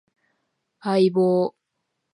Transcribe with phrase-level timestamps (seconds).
[0.79, 1.53] 相棒